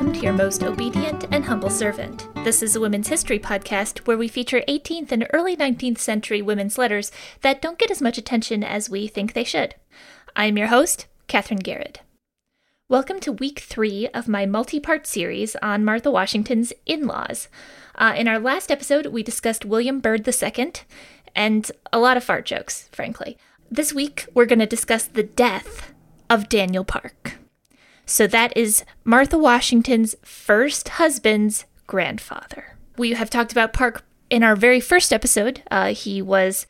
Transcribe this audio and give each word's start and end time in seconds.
welcome 0.00 0.18
to 0.18 0.24
your 0.24 0.32
most 0.32 0.62
obedient 0.62 1.26
and 1.30 1.44
humble 1.44 1.68
servant. 1.68 2.26
This 2.36 2.62
is 2.62 2.74
a 2.74 2.80
women's 2.80 3.08
history 3.08 3.38
podcast 3.38 3.98
where 4.06 4.16
we 4.16 4.28
feature 4.28 4.62
18th 4.66 5.12
and 5.12 5.26
early 5.34 5.54
19th 5.54 5.98
century 5.98 6.40
women's 6.40 6.78
letters 6.78 7.12
that 7.42 7.60
don't 7.60 7.78
get 7.78 7.90
as 7.90 8.00
much 8.00 8.16
attention 8.16 8.64
as 8.64 8.88
we 8.88 9.08
think 9.08 9.34
they 9.34 9.44
should. 9.44 9.74
I'm 10.34 10.56
your 10.56 10.68
host, 10.68 11.06
Katherine 11.26 11.60
Garrett. 11.60 12.00
Welcome 12.88 13.20
to 13.20 13.32
week 13.32 13.58
three 13.58 14.08
of 14.14 14.26
my 14.26 14.46
multi 14.46 14.80
part 14.80 15.06
series 15.06 15.54
on 15.56 15.84
Martha 15.84 16.10
Washington's 16.10 16.72
in 16.86 17.06
laws. 17.06 17.48
Uh, 17.94 18.14
in 18.16 18.26
our 18.26 18.38
last 18.38 18.70
episode, 18.70 19.04
we 19.08 19.22
discussed 19.22 19.66
William 19.66 20.00
Byrd 20.00 20.26
II 20.26 20.72
and 21.36 21.70
a 21.92 21.98
lot 21.98 22.16
of 22.16 22.24
fart 22.24 22.46
jokes, 22.46 22.88
frankly. 22.90 23.36
This 23.70 23.92
week, 23.92 24.24
we're 24.32 24.46
going 24.46 24.60
to 24.60 24.66
discuss 24.66 25.04
the 25.04 25.24
death 25.24 25.92
of 26.30 26.48
Daniel 26.48 26.86
Parke. 26.86 27.36
So 28.10 28.26
that 28.26 28.52
is 28.56 28.84
Martha 29.04 29.38
Washington's 29.38 30.16
first 30.24 30.88
husband's 30.88 31.64
grandfather. 31.86 32.76
We 32.98 33.12
have 33.12 33.30
talked 33.30 33.52
about 33.52 33.72
Parke 33.72 34.02
in 34.28 34.42
our 34.42 34.56
very 34.56 34.80
first 34.80 35.12
episode. 35.12 35.62
Uh, 35.70 35.94
he 35.94 36.20
was 36.20 36.66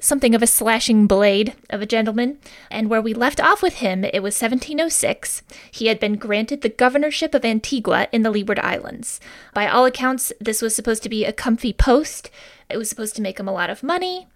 something 0.00 0.34
of 0.34 0.42
a 0.42 0.48
slashing 0.48 1.06
blade 1.06 1.54
of 1.70 1.80
a 1.80 1.86
gentleman, 1.86 2.38
and 2.72 2.90
where 2.90 3.00
we 3.00 3.14
left 3.14 3.40
off 3.40 3.62
with 3.62 3.74
him, 3.74 4.02
it 4.02 4.20
was 4.20 4.34
1706. 4.34 5.44
He 5.70 5.86
had 5.86 6.00
been 6.00 6.16
granted 6.16 6.62
the 6.62 6.68
governorship 6.68 7.36
of 7.36 7.44
Antigua 7.44 8.08
in 8.10 8.22
the 8.22 8.30
Leeward 8.32 8.58
Islands. 8.58 9.20
By 9.54 9.68
all 9.68 9.86
accounts, 9.86 10.32
this 10.40 10.60
was 10.60 10.74
supposed 10.74 11.04
to 11.04 11.08
be 11.08 11.24
a 11.24 11.32
comfy 11.32 11.72
post. 11.72 12.30
It 12.68 12.78
was 12.78 12.90
supposed 12.90 13.14
to 13.14 13.22
make 13.22 13.38
him 13.38 13.46
a 13.46 13.52
lot 13.52 13.70
of 13.70 13.84
money. 13.84 14.26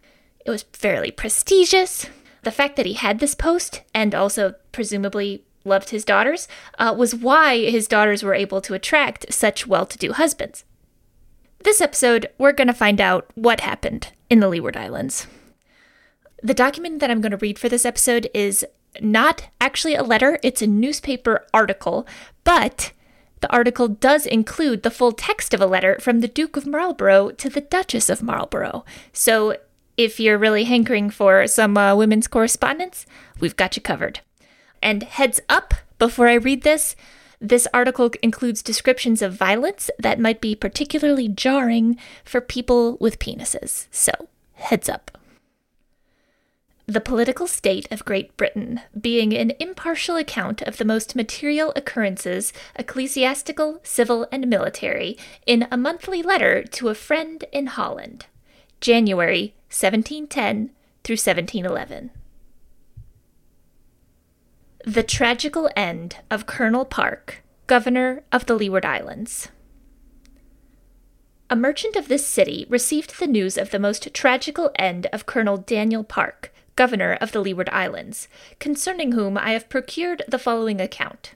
It 0.46 0.50
was 0.50 0.62
fairly 0.72 1.10
prestigious. 1.10 2.06
The 2.42 2.52
fact 2.52 2.77
that 2.77 2.86
he 2.86 2.92
had 2.92 3.18
this 3.18 3.34
post, 3.34 3.82
and 3.92 4.14
also 4.14 4.55
presumably 4.70 5.42
loved 5.64 5.91
his 5.91 6.05
daughters, 6.05 6.48
uh, 6.78 6.94
was 6.97 7.14
why 7.14 7.58
his 7.58 7.88
daughters 7.88 8.22
were 8.22 8.34
able 8.34 8.61
to 8.61 8.75
attract 8.75 9.33
such 9.33 9.66
well 9.66 9.86
to 9.86 9.98
do 9.98 10.12
husbands. 10.12 10.64
This 11.61 11.80
episode, 11.80 12.28
we're 12.36 12.52
going 12.52 12.69
to 12.69 12.75
find 12.75 13.00
out 13.00 13.27
what 13.34 13.61
happened 13.61 14.08
in 14.28 14.41
the 14.41 14.48
Leeward 14.48 14.77
Islands. 14.77 15.27
The 16.42 16.55
document 16.55 17.00
that 17.00 17.11
I'm 17.11 17.22
going 17.22 17.33
to 17.33 17.38
read 17.38 17.58
for 17.58 17.70
this 17.70 17.86
episode 17.86 18.28
is 18.34 18.66
not 19.00 19.48
actually 19.61 19.94
a 19.94 20.03
letter, 20.03 20.38
it's 20.42 20.62
a 20.62 20.66
newspaper 20.66 21.47
article, 21.55 22.06
but 22.44 22.92
the 23.41 23.53
article 23.53 23.88
does 23.88 24.27
include 24.27 24.83
the 24.83 24.91
full 24.91 25.12
text 25.12 25.55
of 25.55 25.60
a 25.60 25.66
letter 25.66 25.98
from 26.00 26.20
the 26.20 26.28
Duke 26.28 26.56
of 26.56 26.66
Marlborough 26.66 27.31
to 27.33 27.48
the 27.48 27.60
Duchess 27.60 28.08
of 28.08 28.22
Marlborough. 28.22 28.84
So 29.12 29.56
if 29.97 30.19
you're 30.19 30.38
really 30.38 30.64
hankering 30.64 31.10
for 31.10 31.47
some 31.47 31.77
uh, 31.77 31.94
women's 31.94 32.27
correspondence, 32.27 33.06
we've 33.41 33.56
got 33.56 33.77
you 33.77 33.83
covered. 33.83 34.20
And 34.84 35.02
heads 35.02 35.40
up 35.48 35.72
before 35.98 36.28
I 36.28 36.34
read 36.34 36.62
this, 36.62 36.94
this 37.40 37.66
article 37.72 38.10
includes 38.22 38.62
descriptions 38.62 39.22
of 39.22 39.32
violence 39.32 39.91
that 39.98 40.20
might 40.20 40.42
be 40.42 40.54
particularly 40.54 41.26
jarring 41.26 41.98
for 42.22 42.42
people 42.42 42.98
with 43.00 43.18
penises. 43.18 43.86
So, 43.91 44.12
heads 44.52 44.91
up. 44.91 45.16
The 46.86 47.00
political 47.00 47.46
state 47.46 47.91
of 47.91 48.04
Great 48.04 48.36
Britain 48.36 48.82
being 48.98 49.32
an 49.32 49.52
impartial 49.58 50.16
account 50.16 50.60
of 50.60 50.76
the 50.76 50.84
most 50.84 51.16
material 51.16 51.72
occurrences, 51.74 52.52
ecclesiastical, 52.76 53.80
civil, 53.82 54.28
and 54.30 54.46
military, 54.48 55.16
in 55.46 55.66
a 55.70 55.78
monthly 55.78 56.22
letter 56.22 56.62
to 56.62 56.91
a 56.91 56.94
friend 56.94 57.42
in 57.52 57.69
Holland, 57.69 58.26
January 58.82 59.54
1710 59.70 60.72
through 61.02 61.14
1711. 61.14 62.10
The 64.86 65.02
Tragical 65.02 65.70
End 65.74 66.16
of 66.30 66.44
Colonel 66.44 66.84
Parke, 66.84 67.42
Governor 67.66 68.22
of 68.30 68.44
the 68.44 68.54
Leeward 68.54 68.84
Islands. 68.84 69.48
A 71.48 71.56
merchant 71.56 71.97
of 71.97 72.09
this 72.09 72.26
city 72.26 72.66
received 72.69 73.19
the 73.19 73.26
news 73.26 73.56
of 73.56 73.70
the 73.70 73.78
most 73.78 74.12
tragical 74.12 74.70
end 74.76 75.06
of 75.06 75.25
Colonel 75.25 75.56
Daniel 75.56 76.04
Parke, 76.04 76.53
Governor 76.76 77.16
of 77.22 77.32
the 77.32 77.41
Leeward 77.41 77.70
Islands, 77.70 78.28
concerning 78.59 79.12
whom 79.12 79.38
I 79.38 79.53
have 79.53 79.70
procured 79.70 80.22
the 80.28 80.38
following 80.38 80.82
account. 80.82 81.32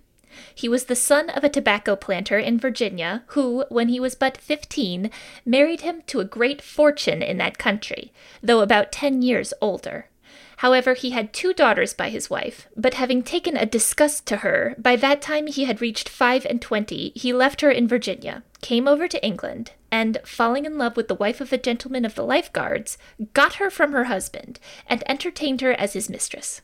He 0.55 0.69
was 0.69 0.85
the 0.85 0.95
son 0.95 1.31
of 1.31 1.43
a 1.43 1.49
tobacco 1.49 1.97
planter 1.97 2.39
in 2.39 2.59
Virginia, 2.59 3.25
who, 3.29 3.65
when 3.71 3.89
he 3.89 3.99
was 3.99 4.15
but 4.15 4.37
fifteen, 4.37 5.11
married 5.47 5.81
him 5.81 6.03
to 6.09 6.21
a 6.21 6.27
great 6.27 6.61
fortune 6.61 7.23
in 7.23 7.39
that 7.39 7.57
country, 7.57 8.13
though 8.43 8.61
about 8.61 8.93
ten 8.93 9.23
years 9.23 9.55
older. 9.63 10.11
However, 10.59 10.95
he 10.95 11.11
had 11.11 11.33
two 11.33 11.53
daughters 11.53 11.95
by 11.95 12.09
his 12.09 12.29
wife, 12.29 12.67
but 12.77 12.95
having 12.95 13.23
taken 13.23 13.57
a 13.57 13.65
disgust 13.65 14.27
to 14.27 14.39
her, 14.39 14.75
by 14.77 14.97
that 14.97 15.23
time 15.23 15.47
he 15.47 15.67
had 15.67 15.81
reached 15.81 16.09
five 16.09 16.45
and 16.45 16.61
twenty, 16.61 17.13
he 17.15 17.33
left 17.33 17.61
her 17.61 17.71
in 17.71 17.87
Virginia, 17.87 18.43
came 18.61 18.89
over 18.89 19.07
to 19.07 19.25
England, 19.25 19.71
and, 19.93 20.19
falling 20.25 20.65
in 20.65 20.77
love 20.77 20.97
with 20.97 21.07
the 21.07 21.15
wife 21.15 21.41
of 21.41 21.53
a 21.53 21.59
gentleman 21.59 22.05
of 22.05 22.17
the 22.17 22.25
Life 22.25 22.53
Guards, 22.53 22.99
got 23.35 23.55
her 23.55 23.71
from 23.71 23.93
her 23.93 24.05
husband, 24.05 24.59
and 24.89 25.09
entertained 25.09 25.61
her 25.61 25.75
as 25.75 25.93
his 25.93 26.11
mistress. 26.11 26.61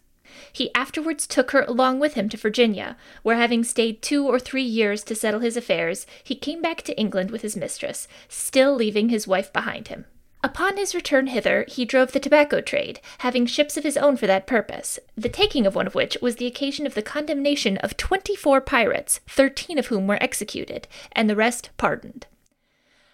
He 0.53 0.75
afterwards 0.75 1.29
took 1.29 1.53
her 1.53 1.63
along 1.63 2.01
with 2.01 2.15
him 2.15 2.29
to 2.31 2.37
Virginia, 2.37 2.97
where 3.23 3.37
having 3.37 3.63
stayed 3.63 4.03
two 4.03 4.27
or 4.27 4.41
three 4.41 4.65
years 4.65 5.05
to 5.05 5.15
settle 5.15 5.39
his 5.39 5.57
affairs, 5.57 6.05
he 6.25 6.35
came 6.35 6.61
back 6.61 6.83
to 6.83 6.99
England 6.99 7.31
with 7.31 7.43
his 7.43 7.57
mistress, 7.57 8.09
still 8.29 8.75
leaving 8.75 9.11
his 9.11 9.29
wife 9.29 9.53
behind 9.53 9.87
him. 9.87 10.07
Upon 10.45 10.77
his 10.77 10.95
return 10.95 11.29
hither, 11.29 11.65
he 11.69 11.87
drove 11.87 12.13
the 12.13 12.21
tobacco 12.21 12.61
trade, 12.61 13.01
having 13.21 13.47
ships 13.47 13.79
of 13.79 13.83
his 13.83 13.97
own 13.97 14.19
for 14.19 14.27
that 14.27 14.47
purpose, 14.47 14.99
the 15.17 15.31
taking 15.31 15.65
of 15.65 15.75
one 15.75 15.87
of 15.87 15.95
which 15.95 16.19
was 16.21 16.37
the 16.37 16.47
occasion 16.47 16.87
of 16.87 16.93
the 16.93 17.01
condemnation 17.01 17.79
of 17.79 17.97
twenty 17.97 18.37
four 18.37 18.61
pirates, 18.61 19.21
thirteen 19.27 19.79
of 19.79 19.87
whom 19.87 20.07
were 20.07 20.23
executed, 20.23 20.87
and 21.13 21.31
the 21.31 21.35
rest 21.35 21.71
pardoned. 21.79 22.27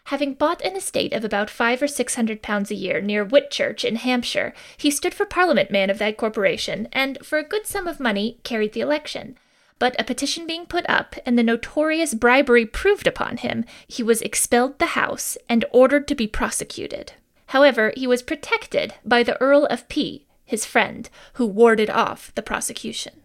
Having 0.06 0.34
bought 0.34 0.60
an 0.62 0.74
estate 0.74 1.12
of 1.12 1.24
about 1.24 1.48
five 1.48 1.80
or 1.80 1.86
six 1.86 2.16
hundred 2.16 2.42
pounds 2.42 2.72
a 2.72 2.74
year 2.74 3.00
near 3.00 3.24
Whitchurch 3.24 3.84
in 3.84 3.94
Hampshire, 3.94 4.52
he 4.76 4.90
stood 4.90 5.14
for 5.14 5.24
Parliament 5.24 5.70
man 5.70 5.88
of 5.88 5.98
that 5.98 6.16
corporation, 6.16 6.88
and 6.92 7.24
for 7.24 7.38
a 7.38 7.44
good 7.44 7.64
sum 7.64 7.86
of 7.86 8.00
money 8.00 8.40
carried 8.42 8.72
the 8.72 8.80
election. 8.80 9.38
But 9.78 9.94
a 10.00 10.04
petition 10.04 10.48
being 10.48 10.66
put 10.66 10.84
up, 10.90 11.14
and 11.24 11.38
the 11.38 11.44
notorious 11.44 12.12
bribery 12.12 12.66
proved 12.66 13.06
upon 13.06 13.36
him, 13.36 13.64
he 13.86 14.02
was 14.02 14.20
expelled 14.20 14.80
the 14.80 14.86
House 14.86 15.38
and 15.48 15.64
ordered 15.70 16.08
to 16.08 16.16
be 16.16 16.26
prosecuted. 16.26 17.12
However, 17.50 17.92
he 17.96 18.06
was 18.06 18.22
protected 18.22 18.94
by 19.04 19.24
the 19.24 19.40
Earl 19.40 19.66
of 19.66 19.88
P, 19.88 20.24
his 20.44 20.64
friend, 20.64 21.10
who 21.32 21.46
warded 21.46 21.90
off 21.90 22.32
the 22.36 22.42
prosecution. 22.42 23.22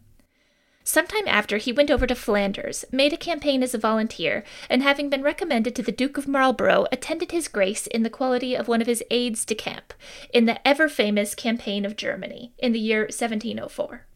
Sometime 0.84 1.28
after, 1.28 1.58
he 1.58 1.72
went 1.72 1.92
over 1.92 2.08
to 2.08 2.16
Flanders, 2.16 2.86
made 2.92 3.14
a 3.14 3.18
campaign 3.18 3.62
as 3.62 3.76
a 3.76 3.78
volunteer, 3.78 4.44
and 4.68 4.82
having 4.82 5.12
been 5.12 5.22
recommended 5.22 5.76
to 5.76 5.84
the 5.84 5.92
Duke 5.92 6.18
of 6.18 6.28
Marlborough, 6.28 6.88
attended 6.92 7.32
his 7.32 7.48
grace 7.48 7.86
in 7.86 8.02
the 8.02 8.10
quality 8.10 8.56
of 8.56 8.68
one 8.68 8.82
of 8.82 8.88
his 8.88 9.04
aides 9.12 9.46
de 9.46 9.54
camp 9.54 9.94
in 10.34 10.46
the 10.46 10.68
ever 10.68 10.90
famous 10.90 11.36
campaign 11.36 11.86
of 11.86 11.96
Germany 11.96 12.52
in 12.58 12.72
the 12.72 12.80
year 12.80 13.02
1704. 13.02 14.08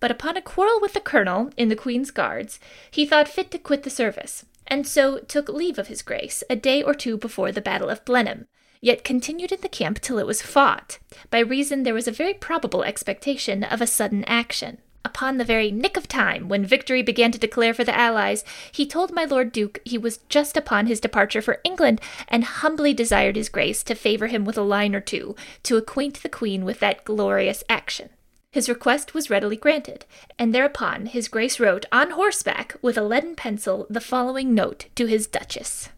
But 0.00 0.10
upon 0.10 0.38
a 0.38 0.42
quarrel 0.42 0.80
with 0.80 0.94
the 0.94 1.00
colonel 1.00 1.50
in 1.58 1.68
the 1.68 1.76
Queen's 1.76 2.10
Guards, 2.10 2.58
he 2.90 3.04
thought 3.04 3.28
fit 3.28 3.50
to 3.50 3.58
quit 3.58 3.82
the 3.82 3.90
service, 3.90 4.46
and 4.66 4.88
so 4.88 5.18
took 5.18 5.50
leave 5.50 5.78
of 5.78 5.88
his 5.88 6.00
grace 6.00 6.42
a 6.48 6.56
day 6.56 6.82
or 6.82 6.94
two 6.94 7.18
before 7.18 7.52
the 7.52 7.60
Battle 7.60 7.90
of 7.90 8.06
Blenheim, 8.06 8.46
yet 8.84 9.02
continued 9.02 9.50
in 9.50 9.62
the 9.62 9.68
camp 9.68 9.98
till 9.98 10.18
it 10.18 10.26
was 10.26 10.42
fought, 10.42 10.98
by 11.30 11.38
reason 11.38 11.84
there 11.84 11.94
was 11.94 12.06
a 12.06 12.12
very 12.12 12.34
probable 12.34 12.84
expectation 12.84 13.64
of 13.64 13.80
a 13.80 13.86
sudden 13.86 14.22
action. 14.24 14.76
Upon 15.06 15.38
the 15.38 15.44
very 15.44 15.70
nick 15.70 15.96
of 15.96 16.06
time, 16.06 16.50
when 16.50 16.66
victory 16.66 17.00
began 17.00 17.32
to 17.32 17.38
declare 17.38 17.72
for 17.72 17.82
the 17.82 17.96
Allies, 17.96 18.44
he 18.70 18.84
told 18.84 19.10
my 19.10 19.24
Lord 19.24 19.52
Duke 19.52 19.80
he 19.86 19.96
was 19.96 20.18
just 20.28 20.54
upon 20.54 20.86
his 20.86 21.00
departure 21.00 21.40
for 21.40 21.62
England, 21.64 21.98
and 22.28 22.44
humbly 22.44 22.92
desired 22.92 23.36
his 23.36 23.48
grace 23.48 23.82
to 23.84 23.94
favour 23.94 24.26
him 24.26 24.44
with 24.44 24.58
a 24.58 24.62
line 24.62 24.94
or 24.94 25.00
two, 25.00 25.34
to 25.62 25.78
acquaint 25.78 26.22
the 26.22 26.28
Queen 26.28 26.62
with 26.62 26.80
that 26.80 27.06
glorious 27.06 27.64
action. 27.70 28.10
His 28.50 28.68
request 28.68 29.14
was 29.14 29.30
readily 29.30 29.56
granted, 29.56 30.04
and 30.38 30.54
thereupon 30.54 31.06
his 31.06 31.28
grace 31.28 31.58
wrote 31.58 31.86
on 31.90 32.10
horseback 32.10 32.76
with 32.82 32.98
a 32.98 33.02
leaden 33.02 33.34
pencil 33.34 33.86
the 33.88 34.00
following 34.02 34.54
note 34.54 34.86
to 34.96 35.06
his 35.06 35.26
Duchess. 35.26 35.88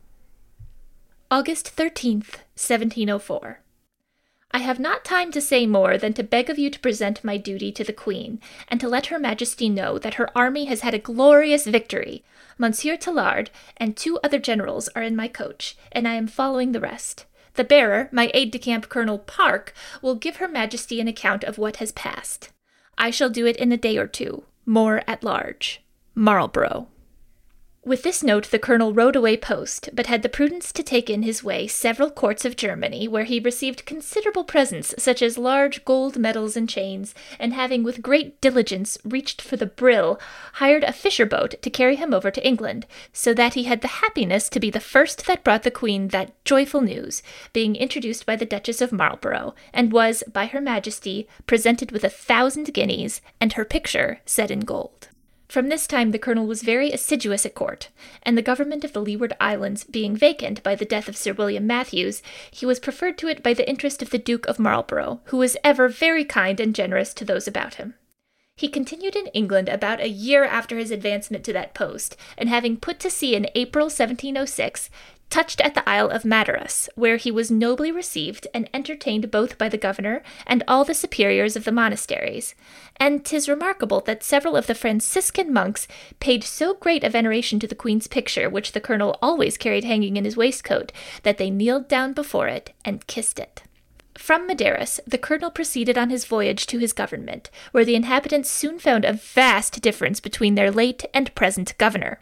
August 1.29 1.75
13th, 1.75 2.39
1704. 2.55 3.59
I 4.53 4.59
have 4.59 4.79
not 4.79 5.05
time 5.05 5.33
to 5.33 5.41
say 5.41 5.67
more 5.67 5.99
than 5.99 6.13
to 6.13 6.23
beg 6.23 6.49
of 6.49 6.57
you 6.57 6.71
to 6.71 6.79
present 6.79 7.25
my 7.25 7.37
duty 7.37 7.73
to 7.73 7.83
the 7.83 7.93
Queen, 7.93 8.41
and 8.69 8.79
to 8.79 8.89
let 8.89 9.07
Her 9.07 9.19
Majesty 9.19 9.69
know 9.69 9.99
that 9.99 10.15
her 10.15 10.31
army 10.39 10.67
has 10.67 10.83
had 10.83 10.95
a 10.95 11.01
glorious 11.01 11.67
victory. 11.67 12.23
Monsieur 12.59 12.97
Tallard 12.97 13.51
and 13.77 13.97
two 13.97 14.21
other 14.23 14.39
generals 14.39 14.89
are 14.95 15.03
in 15.03 15.17
my 15.17 15.27
coach, 15.27 15.77
and 15.91 16.07
I 16.07 16.15
am 16.15 16.29
following 16.29 16.71
the 16.71 16.81
rest. 16.81 17.25
The 17.55 17.65
bearer, 17.65 18.09
my 18.13 18.31
aide 18.33 18.53
de 18.53 18.61
camp 18.61 18.89
Colonel 18.89 19.19
Parke, 19.19 19.75
will 20.01 20.15
give 20.15 20.37
Her 20.37 20.47
Majesty 20.47 21.01
an 21.01 21.09
account 21.09 21.43
of 21.43 21.59
what 21.59 21.79
has 21.79 21.91
passed. 21.91 22.51
I 22.97 23.11
shall 23.11 23.31
do 23.31 23.47
it 23.47 23.57
in 23.57 23.73
a 23.73 23.77
day 23.77 23.99
or 23.99 24.07
two, 24.07 24.45
more 24.65 25.03
at 25.09 25.25
large. 25.25 25.83
Marlborough. 26.15 26.87
With 27.87 28.03
this 28.03 28.21
note, 28.21 28.51
the 28.51 28.59
colonel 28.59 28.93
rode 28.93 29.15
away 29.15 29.37
post, 29.37 29.91
but 29.93 30.09
had 30.09 30.23
the 30.23 30.29
prudence 30.29 30.73
to 30.73 30.83
take 30.83 31.09
in 31.09 31.23
his 31.23 31.45
way 31.45 31.69
several 31.69 32.11
courts 32.11 32.45
of 32.45 32.57
Germany, 32.57 33.07
where 33.07 33.23
he 33.23 33.39
received 33.39 33.87
considerable 33.87 34.43
presents, 34.43 34.93
such 34.99 35.23
as 35.23 35.39
large 35.39 35.85
gold 35.85 36.19
medals 36.19 36.57
and 36.57 36.69
chains, 36.69 37.15
and 37.39 37.55
having 37.55 37.85
with 37.85 38.03
great 38.03 38.41
diligence 38.41 38.99
reached 39.05 39.41
for 39.41 39.57
the 39.57 39.67
Brill, 39.67 40.19
hired 40.55 40.83
a 40.83 40.93
fisher 40.93 41.27
boat 41.27 41.55
to 41.63 41.71
carry 41.71 41.95
him 41.95 42.13
over 42.13 42.29
to 42.33 42.45
England, 42.45 42.87
so 43.13 43.33
that 43.33 43.55
he 43.55 43.63
had 43.63 43.83
the 43.83 44.03
happiness 44.03 44.49
to 44.49 44.59
be 44.59 44.69
the 44.69 44.81
first 44.81 45.25
that 45.27 45.45
brought 45.45 45.63
the 45.63 45.71
Queen 45.71 46.09
that 46.09 46.33
joyful 46.45 46.81
news, 46.81 47.23
being 47.53 47.77
introduced 47.77 48.27
by 48.27 48.35
the 48.35 48.45
Duchess 48.45 48.81
of 48.81 48.91
Marlborough, 48.91 49.55
and 49.73 49.93
was, 49.93 50.25
by 50.33 50.47
her 50.47 50.61
Majesty, 50.61 51.29
presented 51.47 51.93
with 51.93 52.03
a 52.03 52.11
thousand 52.11 52.75
guineas, 52.75 53.21
and 53.41 53.53
her 53.53 53.65
picture 53.65 54.19
set 54.27 54.51
in 54.51 54.63
gold. 54.63 55.07
From 55.49 55.69
this 55.69 55.87
time 55.87 56.11
the 56.11 56.19
colonel 56.19 56.47
was 56.47 56.63
very 56.63 56.91
assiduous 56.91 57.47
at 57.47 57.55
court, 57.55 57.89
and 58.23 58.37
the 58.37 58.43
government 58.43 58.85
of 58.85 58.93
the 58.93 59.01
Leeward 59.01 59.33
Islands 59.41 59.85
being 59.85 60.17
vacant 60.17 60.63
by 60.63 60.75
the 60.75 60.85
death 60.85 61.09
of 61.09 61.17
Sir 61.17 61.33
William 61.33 61.67
Matthews, 61.67 62.23
he 62.51 62.67
was 62.67 62.81
preferred 62.81 63.17
to 63.19 63.29
it 63.29 63.43
by 63.43 63.55
the 63.55 63.69
interest 63.69 64.03
of 64.03 64.11
the 64.11 64.19
Duke 64.19 64.47
of 64.47 64.59
Marlborough, 64.59 65.21
who 65.27 65.37
was 65.37 65.57
ever 65.63 65.89
very 65.89 66.25
kind 66.25 66.59
and 66.59 66.75
generous 66.75 67.15
to 67.15 67.25
those 67.25 67.47
about 67.47 67.75
him. 67.75 67.95
He 68.57 68.69
continued 68.69 69.15
in 69.15 69.27
England 69.29 69.69
about 69.69 70.01
a 70.01 70.09
year 70.09 70.43
after 70.43 70.79
his 70.79 70.91
advancement 70.91 71.45
to 71.45 71.53
that 71.53 71.75
post, 71.75 72.17
and 72.39 72.49
having 72.49 72.79
put 72.79 72.99
to 73.01 73.11
sea 73.11 73.37
in 73.37 73.51
April 73.55 73.85
1706, 73.85 74.89
touched 75.31 75.61
at 75.61 75.75
the 75.75 75.89
Isle 75.89 76.09
of 76.11 76.25
Maderas, 76.25 76.89
where 76.95 77.17
he 77.17 77.31
was 77.31 77.51
nobly 77.51 77.91
received 77.91 78.47
and 78.55 78.69
entertained 78.73 79.31
both 79.31 79.59
by 79.59 79.69
the 79.69 79.79
governor 79.79 80.23
and 80.47 80.63
all 80.67 80.85
the 80.85 80.95
superiors 80.95 81.57
of 81.57 81.65
the 81.65 81.73
monasteries. 81.73 82.55
And 82.97 83.25
'tis 83.25 83.49
remarkable 83.49 84.01
that 84.03 84.23
several 84.23 84.57
of 84.57 84.67
the 84.67 84.75
Franciscan 84.75 85.53
monks 85.53 85.89
paid 86.21 86.45
so 86.45 86.75
great 86.75 87.05
a 87.05 87.11
veneration 87.11 87.59
to 87.61 87.67
the 87.67 87.75
queen's 87.75 88.07
picture, 88.07 88.49
which 88.49 88.73
the 88.73 88.81
colonel 88.81 89.19
always 89.21 89.57
carried 89.57 89.85
hanging 89.85 90.17
in 90.17 90.25
his 90.25 90.37
waistcoat, 90.37 90.93
that 91.23 91.39
they 91.39 91.51
kneeled 91.51 91.89
down 91.89 92.13
before 92.13 92.49
it 92.49 92.73
and 92.85 93.07
kissed 93.07 93.39
it. 93.39 93.63
From 94.17 94.47
Maderas, 94.47 94.99
the 95.07 95.19
colonel 95.19 95.51
proceeded 95.51 95.99
on 95.99 96.09
his 96.09 96.25
voyage 96.25 96.67
to 96.67 96.79
his 96.79 96.95
government, 96.95 97.51
where 97.73 97.85
the 97.85 97.95
inhabitants 97.95 98.51
soon 98.51 98.79
found 98.79 99.05
a 99.05 99.13
vast 99.13 99.83
difference 99.83 100.21
between 100.21 100.55
their 100.55 100.71
late 100.71 101.05
and 101.13 101.35
present 101.35 101.77
governor 101.77 102.21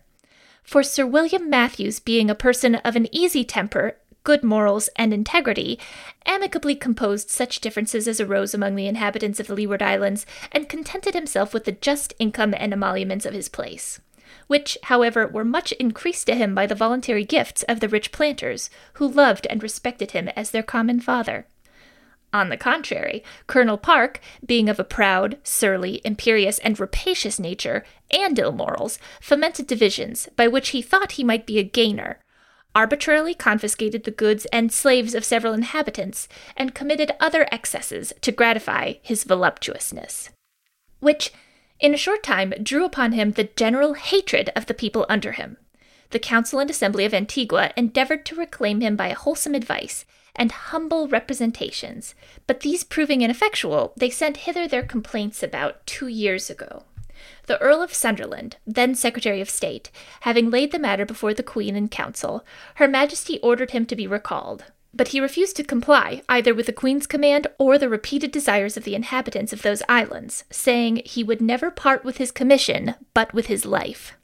for 0.64 0.82
Sir 0.82 1.06
William 1.06 1.48
Matthews 1.48 2.00
being 2.00 2.28
a 2.28 2.34
person 2.34 2.74
of 2.76 2.96
an 2.96 3.06
easy 3.14 3.44
temper, 3.44 3.96
good 4.24 4.42
morals, 4.42 4.88
and 4.96 5.12
integrity, 5.12 5.78
amicably 6.26 6.74
composed 6.74 7.30
such 7.30 7.60
differences 7.60 8.08
as 8.08 8.20
arose 8.20 8.54
among 8.54 8.74
the 8.74 8.88
inhabitants 8.88 9.38
of 9.38 9.46
the 9.46 9.54
Leeward 9.54 9.82
Islands, 9.82 10.24
and 10.50 10.68
contented 10.68 11.14
himself 11.14 11.52
with 11.52 11.64
the 11.64 11.72
just 11.72 12.14
income 12.18 12.54
and 12.56 12.72
emoluments 12.72 13.26
of 13.26 13.34
his 13.34 13.48
place 13.48 14.00
which, 14.46 14.76
however, 14.84 15.26
were 15.26 15.44
much 15.44 15.72
increased 15.72 16.26
to 16.26 16.34
him 16.34 16.54
by 16.54 16.66
the 16.66 16.74
voluntary 16.74 17.24
gifts 17.24 17.62
of 17.64 17.80
the 17.80 17.88
rich 17.88 18.12
planters, 18.12 18.68
who 18.94 19.06
loved 19.06 19.46
and 19.48 19.62
respected 19.62 20.10
him 20.10 20.28
as 20.36 20.50
their 20.50 20.62
common 20.62 21.00
father. 21.00 21.46
On 22.34 22.48
the 22.48 22.56
contrary, 22.56 23.22
Colonel 23.46 23.78
Park, 23.78 24.18
being 24.44 24.68
of 24.68 24.80
a 24.80 24.84
proud, 24.84 25.38
surly, 25.44 26.00
imperious, 26.04 26.58
and 26.58 26.78
rapacious 26.80 27.38
nature, 27.38 27.84
and 28.10 28.36
ill 28.36 28.50
morals, 28.50 28.98
fomented 29.20 29.68
divisions, 29.68 30.28
by 30.34 30.48
which 30.48 30.70
he 30.70 30.82
thought 30.82 31.12
he 31.12 31.22
might 31.22 31.46
be 31.46 31.60
a 31.60 31.62
gainer, 31.62 32.18
arbitrarily 32.74 33.34
confiscated 33.34 34.02
the 34.02 34.10
goods 34.10 34.46
and 34.46 34.72
slaves 34.72 35.14
of 35.14 35.24
several 35.24 35.54
inhabitants, 35.54 36.26
and 36.56 36.74
committed 36.74 37.12
other 37.20 37.46
excesses 37.52 38.12
to 38.20 38.32
gratify 38.32 38.94
his 39.00 39.22
voluptuousness. 39.22 40.30
Which, 40.98 41.32
in 41.78 41.94
a 41.94 41.96
short 41.96 42.24
time, 42.24 42.52
drew 42.60 42.84
upon 42.84 43.12
him 43.12 43.30
the 43.30 43.50
general 43.54 43.94
hatred 43.94 44.50
of 44.56 44.66
the 44.66 44.74
people 44.74 45.06
under 45.08 45.30
him. 45.32 45.56
The 46.10 46.18
Council 46.18 46.58
and 46.58 46.68
Assembly 46.68 47.04
of 47.04 47.14
Antigua 47.14 47.72
endeavored 47.76 48.26
to 48.26 48.34
reclaim 48.34 48.80
him 48.80 48.96
by 48.96 49.10
wholesome 49.10 49.54
advice, 49.54 50.04
and 50.36 50.52
humble 50.52 51.08
representations, 51.08 52.14
but 52.46 52.60
these 52.60 52.84
proving 52.84 53.22
ineffectual, 53.22 53.92
they 53.96 54.10
sent 54.10 54.38
hither 54.38 54.66
their 54.66 54.82
complaints 54.82 55.42
about 55.42 55.86
two 55.86 56.08
years 56.08 56.50
ago. 56.50 56.84
The 57.46 57.60
Earl 57.60 57.82
of 57.82 57.94
Sunderland, 57.94 58.56
then 58.66 58.94
Secretary 58.94 59.40
of 59.40 59.50
State, 59.50 59.90
having 60.20 60.50
laid 60.50 60.72
the 60.72 60.78
matter 60.78 61.04
before 61.04 61.34
the 61.34 61.42
Queen 61.42 61.76
in 61.76 61.88
Council, 61.88 62.44
Her 62.76 62.88
Majesty 62.88 63.38
ordered 63.40 63.70
him 63.72 63.86
to 63.86 63.96
be 63.96 64.06
recalled. 64.06 64.64
But 64.96 65.08
he 65.08 65.20
refused 65.20 65.56
to 65.56 65.64
comply 65.64 66.22
either 66.28 66.54
with 66.54 66.66
the 66.66 66.72
Queen's 66.72 67.06
command 67.06 67.48
or 67.58 67.78
the 67.78 67.88
repeated 67.88 68.30
desires 68.30 68.76
of 68.76 68.84
the 68.84 68.94
inhabitants 68.94 69.52
of 69.52 69.62
those 69.62 69.82
islands, 69.88 70.44
saying 70.50 71.02
he 71.04 71.24
would 71.24 71.40
never 71.40 71.70
part 71.70 72.04
with 72.04 72.18
his 72.18 72.30
commission 72.30 72.94
but 73.12 73.34
with 73.34 73.46
his 73.46 73.66
life. 73.66 74.14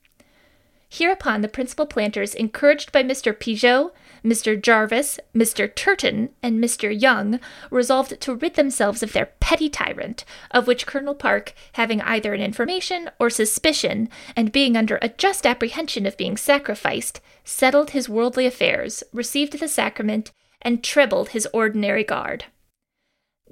Hereupon 0.88 1.40
the 1.40 1.48
principal 1.48 1.86
planters, 1.86 2.34
encouraged 2.34 2.92
by 2.92 3.02
Mr. 3.02 3.36
Pigot, 3.38 3.92
Mr. 4.24 4.60
Jarvis, 4.60 5.18
Mr. 5.34 5.72
Turton, 5.74 6.30
and 6.42 6.62
Mr. 6.62 6.90
Young, 6.98 7.40
resolved 7.70 8.20
to 8.20 8.34
rid 8.34 8.54
themselves 8.54 9.02
of 9.02 9.12
their 9.12 9.32
petty 9.40 9.68
tyrant, 9.68 10.24
of 10.50 10.66
which 10.66 10.86
Colonel 10.86 11.14
Parke, 11.14 11.54
having 11.74 12.00
either 12.02 12.34
an 12.34 12.40
information 12.40 13.10
or 13.18 13.30
suspicion, 13.30 14.08
and 14.36 14.52
being 14.52 14.76
under 14.76 14.98
a 15.00 15.08
just 15.08 15.46
apprehension 15.46 16.06
of 16.06 16.16
being 16.16 16.36
sacrificed, 16.36 17.20
settled 17.44 17.90
his 17.90 18.08
worldly 18.08 18.46
affairs, 18.46 19.02
received 19.12 19.58
the 19.58 19.68
sacrament, 19.68 20.32
and 20.62 20.84
trebled 20.84 21.30
his 21.30 21.48
ordinary 21.52 22.04
guard. 22.04 22.44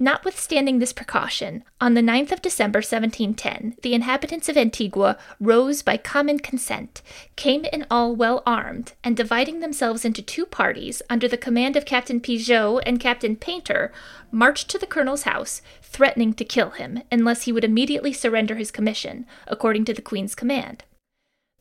Notwithstanding 0.01 0.79
this 0.79 0.93
precaution, 0.93 1.65
on 1.81 1.95
the 1.95 2.01
9th 2.01 2.31
of 2.31 2.41
December 2.41 2.79
1710, 2.79 3.75
the 3.83 3.95
inhabitants 3.95 4.49
of 4.49 4.57
Antigua 4.57 5.19
rose 5.41 5.83
by 5.83 5.97
common 5.97 6.39
consent, 6.39 7.03
came 7.35 7.65
in 7.65 7.85
all 7.91 8.15
well 8.15 8.45
armed, 8.47 8.93
and 9.03 9.17
dividing 9.17 9.59
themselves 9.59 10.05
into 10.05 10.23
two 10.23 10.47
parties, 10.47 11.03
under 11.11 11.27
the 11.27 11.37
command 11.37 11.75
of 11.75 11.85
Captain 11.85 12.21
Pigot 12.21 12.81
and 12.87 13.01
Captain 13.01 13.35
Painter, 13.35 13.93
marched 14.31 14.69
to 14.71 14.79
the 14.79 14.87
colonel's 14.87 15.25
house, 15.25 15.63
threatening 15.83 16.33
to 16.35 16.45
kill 16.45 16.71
him 16.71 17.03
unless 17.11 17.43
he 17.43 17.53
would 17.53 17.65
immediately 17.65 18.13
surrender 18.13 18.55
his 18.55 18.71
commission, 18.71 19.27
according 19.49 19.85
to 19.85 19.93
the 19.93 20.03
Queen's 20.03 20.37
command. 20.37 20.85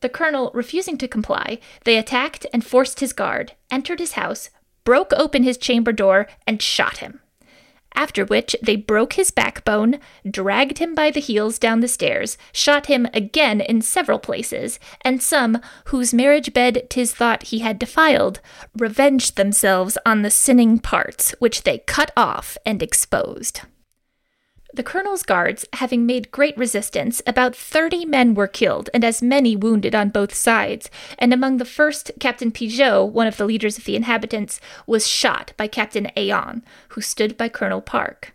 The 0.00 0.08
colonel 0.08 0.52
refusing 0.54 0.96
to 0.98 1.08
comply, 1.08 1.58
they 1.82 1.98
attacked 1.98 2.46
and 2.52 2.64
forced 2.64 3.00
his 3.00 3.12
guard, 3.12 3.54
entered 3.68 3.98
his 3.98 4.12
house, 4.12 4.50
broke 4.84 5.12
open 5.14 5.42
his 5.42 5.58
chamber 5.58 5.90
door, 5.90 6.28
and 6.46 6.62
shot 6.62 6.98
him 6.98 7.18
after 7.94 8.24
which 8.24 8.54
they 8.62 8.76
broke 8.76 9.14
his 9.14 9.30
backbone, 9.30 9.98
dragged 10.28 10.78
him 10.78 10.94
by 10.94 11.10
the 11.10 11.20
heels 11.20 11.58
down 11.58 11.80
the 11.80 11.88
stairs, 11.88 12.38
shot 12.52 12.86
him 12.86 13.06
again 13.12 13.60
in 13.60 13.82
several 13.82 14.18
places, 14.18 14.78
and 15.02 15.22
some, 15.22 15.60
whose 15.86 16.14
marriage 16.14 16.52
bed 16.52 16.86
'tis 16.90 17.12
thought 17.12 17.44
he 17.44 17.60
had 17.60 17.78
defiled, 17.78 18.40
revenged 18.76 19.36
themselves 19.36 19.98
on 20.06 20.22
the 20.22 20.30
sinning 20.30 20.78
parts, 20.78 21.34
which 21.38 21.62
they 21.62 21.78
cut 21.78 22.10
off 22.16 22.56
and 22.64 22.82
exposed. 22.82 23.62
The 24.74 24.82
colonel's 24.82 25.22
guards, 25.22 25.66
having 25.72 26.04
made 26.04 26.30
great 26.30 26.56
resistance, 26.58 27.22
about 27.26 27.56
thirty 27.56 28.04
men 28.04 28.34
were 28.34 28.46
killed 28.46 28.90
and 28.92 29.02
as 29.02 29.22
many 29.22 29.56
wounded 29.56 29.94
on 29.94 30.10
both 30.10 30.34
sides, 30.34 30.90
and 31.18 31.32
among 31.32 31.56
the 31.56 31.64
first, 31.64 32.12
Captain 32.20 32.52
Pigot, 32.52 33.06
one 33.06 33.26
of 33.26 33.38
the 33.38 33.46
leaders 33.46 33.78
of 33.78 33.84
the 33.84 33.96
inhabitants, 33.96 34.60
was 34.86 35.06
shot 35.06 35.52
by 35.56 35.68
Captain 35.68 36.10
Aon, 36.16 36.62
who 36.90 37.00
stood 37.00 37.36
by 37.38 37.48
Colonel 37.48 37.80
Parke. 37.80 38.34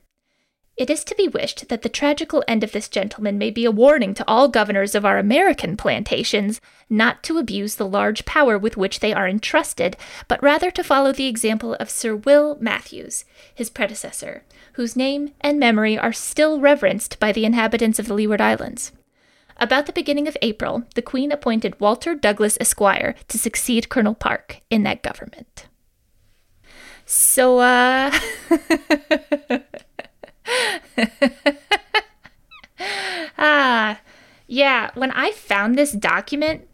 It 0.76 0.90
is 0.90 1.04
to 1.04 1.16
be 1.16 1.28
wished 1.28 1.70
that 1.70 1.84
the 1.84 1.90
tragical 1.90 2.44
end 2.48 2.64
of 2.64 2.72
this 2.72 2.90
gentleman 2.90 3.38
may 3.38 3.52
be 3.52 3.64
a 3.64 3.70
warning 3.70 4.16
to 4.16 4.28
all 4.28 4.48
governors 4.48 4.96
of 4.96 5.06
our 5.06 5.20
American 5.20 5.78
plantations 5.78 6.60
not 6.90 7.22
to 7.24 7.38
abuse 7.38 7.76
the 7.76 7.88
large 7.88 8.26
power 8.26 8.58
with 8.58 8.76
which 8.76 9.00
they 9.00 9.14
are 9.14 9.28
entrusted, 9.28 9.96
but 10.28 10.42
rather 10.42 10.72
to 10.72 10.84
follow 10.84 11.12
the 11.12 11.28
example 11.28 11.76
of 11.76 11.92
Sir 11.92 12.16
Will 12.16 12.58
Matthews, 12.60 13.24
his 13.54 13.70
predecessor, 13.70 14.46
whose 14.74 14.96
name 14.96 15.32
and 15.42 15.60
memory 15.60 15.98
are 15.98 16.14
still 16.14 16.60
reverenced 16.60 17.20
by 17.20 17.32
the 17.32 17.46
inhabitants 17.46 18.00
of 18.00 18.08
the 18.08 18.14
Leeward 18.14 18.42
Islands. 18.42 18.92
About 19.58 19.86
the 19.86 19.94
beginning 19.94 20.28
of 20.28 20.36
April, 20.42 20.84
the 20.96 21.02
Queen 21.02 21.32
appointed 21.32 21.80
Walter 21.80 22.16
Douglas 22.16 22.58
Esquire 22.60 23.16
to 23.28 23.38
succeed 23.38 23.90
Colonel 23.90 24.16
Parke 24.16 24.62
in 24.70 24.84
that 24.84 25.04
government. 25.04 25.68
So, 27.06 27.60
uh. 27.60 28.12
ah, 33.38 34.00
yeah, 34.48 34.90
when 34.96 35.12
I 35.12 35.32
found 35.32 35.78
this 35.78 35.92
document, 35.92 36.68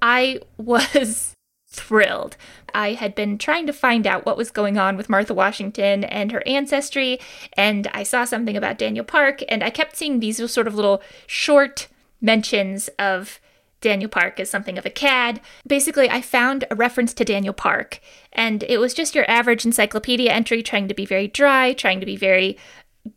I 0.00 0.40
was 0.56 1.34
thrilled. 1.68 2.36
I 2.74 2.92
had 2.92 3.14
been 3.14 3.38
trying 3.38 3.66
to 3.66 3.72
find 3.72 4.06
out 4.06 4.26
what 4.26 4.36
was 4.36 4.50
going 4.50 4.78
on 4.78 4.96
with 4.96 5.08
Martha 5.08 5.34
Washington 5.34 6.04
and 6.04 6.32
her 6.32 6.42
ancestry, 6.46 7.20
and 7.54 7.88
I 7.92 8.02
saw 8.02 8.24
something 8.24 8.56
about 8.56 8.78
Daniel 8.78 9.04
Parke, 9.04 9.42
and 9.48 9.62
I 9.62 9.70
kept 9.70 9.96
seeing 9.96 10.20
these 10.20 10.50
sort 10.50 10.66
of 10.66 10.74
little 10.74 11.02
short 11.26 11.88
mentions 12.20 12.88
of 12.98 13.40
Daniel 13.80 14.10
Parke 14.10 14.40
as 14.40 14.50
something 14.50 14.78
of 14.78 14.86
a 14.86 14.90
cad. 14.90 15.40
Basically, 15.66 16.08
I 16.10 16.20
found 16.20 16.64
a 16.70 16.74
reference 16.74 17.14
to 17.14 17.24
Daniel 17.24 17.54
Parke, 17.54 18.00
and 18.32 18.62
it 18.64 18.78
was 18.78 18.94
just 18.94 19.14
your 19.14 19.28
average 19.30 19.64
encyclopedia 19.64 20.30
entry 20.30 20.62
trying 20.62 20.88
to 20.88 20.94
be 20.94 21.06
very 21.06 21.28
dry, 21.28 21.72
trying 21.72 22.00
to 22.00 22.06
be 22.06 22.16
very 22.16 22.58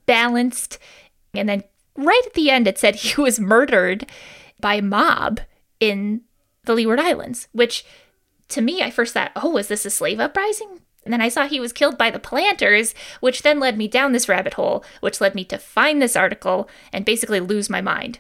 balanced. 0.06 0.80
And 1.34 1.50
then 1.50 1.64
right 1.96 2.24
at 2.26 2.34
the 2.34 2.50
end, 2.50 2.68
it 2.68 2.78
said 2.78 2.96
he 2.98 3.22
was 3.22 3.40
murdered 3.40 4.10
by 4.60 4.76
a 4.76 4.82
mob 4.82 5.42
in 5.80 6.22
the 6.66 6.74
Leeward 6.74 7.00
Islands, 7.00 7.50
which 7.52 7.86
to 8.54 8.62
me, 8.62 8.82
I 8.82 8.92
first 8.92 9.14
thought, 9.14 9.32
oh, 9.36 9.50
was 9.50 9.68
this 9.68 9.86
a 9.86 9.90
slave 9.90 10.20
uprising? 10.20 10.80
And 11.04 11.12
then 11.12 11.22
I 11.22 11.30
saw 11.30 11.48
he 11.48 11.60
was 11.60 11.74
killed 11.74 11.98
by 11.98 12.10
the 12.10 12.20
planters, 12.20 12.96
which 13.20 13.42
then 13.42 13.60
led 13.60 13.78
me 13.78 13.88
down 13.88 14.14
this 14.14 14.30
rabbit 14.30 14.54
hole, 14.54 14.86
which 15.02 15.20
led 15.20 15.36
me 15.36 15.44
to 15.46 15.58
find 15.58 16.02
this 16.02 16.16
article 16.16 16.70
and 16.94 17.04
basically 17.04 17.40
lose 17.40 17.70
my 17.70 17.82
mind. 17.82 18.20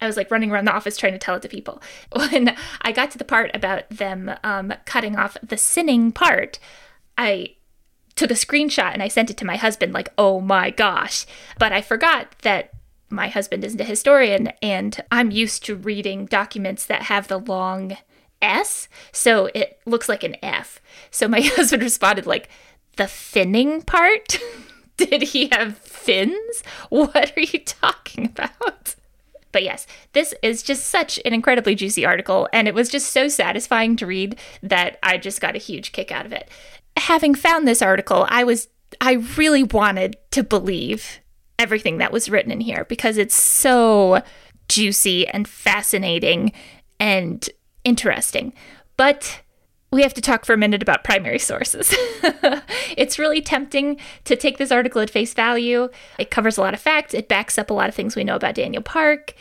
I 0.00 0.06
was 0.06 0.16
like 0.16 0.30
running 0.30 0.50
around 0.50 0.66
the 0.66 0.74
office 0.74 0.96
trying 0.96 1.12
to 1.12 1.18
tell 1.18 1.36
it 1.36 1.42
to 1.42 1.48
people. 1.48 1.80
When 2.12 2.56
I 2.82 2.92
got 2.92 3.10
to 3.12 3.18
the 3.18 3.24
part 3.24 3.50
about 3.54 3.88
them 3.90 4.32
um, 4.42 4.74
cutting 4.84 5.16
off 5.16 5.36
the 5.42 5.56
sinning 5.56 6.12
part, 6.12 6.58
I 7.16 7.56
took 8.14 8.30
a 8.30 8.34
screenshot 8.34 8.92
and 8.92 9.02
I 9.02 9.08
sent 9.08 9.30
it 9.30 9.36
to 9.38 9.46
my 9.46 9.56
husband, 9.56 9.92
like, 9.92 10.12
oh 10.18 10.40
my 10.40 10.70
gosh. 10.70 11.26
But 11.58 11.72
I 11.72 11.80
forgot 11.80 12.34
that 12.42 12.72
my 13.08 13.28
husband 13.28 13.62
isn't 13.62 13.80
a 13.80 13.84
historian 13.84 14.48
and 14.60 15.02
I'm 15.12 15.30
used 15.30 15.64
to 15.66 15.76
reading 15.76 16.26
documents 16.26 16.84
that 16.86 17.02
have 17.02 17.28
the 17.28 17.38
long 17.38 17.96
S, 18.42 18.88
so 19.12 19.50
it 19.54 19.80
looks 19.86 20.08
like 20.08 20.24
an 20.24 20.36
F. 20.42 20.80
So 21.10 21.28
my 21.28 21.40
husband 21.44 21.82
responded, 21.82 22.26
like, 22.26 22.48
the 22.96 23.04
finning 23.04 23.84
part? 23.84 24.38
Did 24.96 25.22
he 25.22 25.48
have 25.52 25.76
fins? 25.78 26.62
What 26.88 27.36
are 27.36 27.40
you 27.40 27.58
talking 27.58 28.26
about? 28.26 28.94
But 29.52 29.62
yes, 29.62 29.86
this 30.12 30.34
is 30.42 30.62
just 30.62 30.86
such 30.86 31.18
an 31.24 31.32
incredibly 31.32 31.74
juicy 31.74 32.04
article, 32.04 32.48
and 32.52 32.68
it 32.68 32.74
was 32.74 32.88
just 32.88 33.10
so 33.10 33.28
satisfying 33.28 33.96
to 33.96 34.06
read 34.06 34.38
that 34.62 34.98
I 35.02 35.18
just 35.18 35.40
got 35.40 35.54
a 35.54 35.58
huge 35.58 35.92
kick 35.92 36.12
out 36.12 36.26
of 36.26 36.32
it. 36.32 36.48
Having 36.96 37.36
found 37.36 37.66
this 37.66 37.82
article, 37.82 38.26
I 38.28 38.44
was 38.44 38.68
I 39.00 39.14
really 39.36 39.62
wanted 39.62 40.16
to 40.32 40.42
believe 40.42 41.20
everything 41.58 41.98
that 41.98 42.12
was 42.12 42.28
written 42.28 42.52
in 42.52 42.60
here 42.60 42.84
because 42.84 43.16
it's 43.16 43.34
so 43.34 44.22
juicy 44.68 45.26
and 45.28 45.48
fascinating 45.48 46.52
and 47.00 47.48
interesting. 47.86 48.52
But 48.96 49.42
we 49.92 50.02
have 50.02 50.14
to 50.14 50.20
talk 50.20 50.44
for 50.44 50.52
a 50.52 50.58
minute 50.58 50.82
about 50.82 51.04
primary 51.04 51.38
sources. 51.38 51.94
it's 52.96 53.18
really 53.18 53.40
tempting 53.40 53.98
to 54.24 54.36
take 54.36 54.58
this 54.58 54.72
article 54.72 55.00
at 55.00 55.08
face 55.08 55.32
value. 55.32 55.88
It 56.18 56.30
covers 56.30 56.58
a 56.58 56.60
lot 56.60 56.74
of 56.74 56.80
facts, 56.80 57.14
it 57.14 57.28
backs 57.28 57.56
up 57.56 57.70
a 57.70 57.74
lot 57.74 57.88
of 57.88 57.94
things 57.94 58.16
we 58.16 58.24
know 58.24 58.34
about 58.34 58.56
Daniel 58.56 58.82
Parke. 58.82 59.34